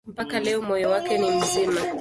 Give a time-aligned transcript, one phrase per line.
[0.07, 1.81] Mpaka leo moyo wake ni mzima.